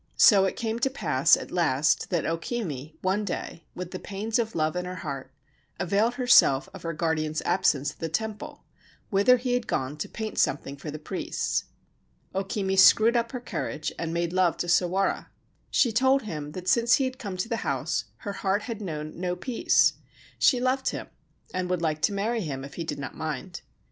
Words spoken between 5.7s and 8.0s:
availed herself of her guardian's absence at